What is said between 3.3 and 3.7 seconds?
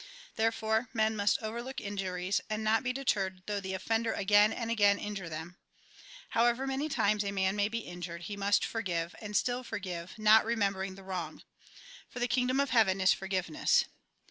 though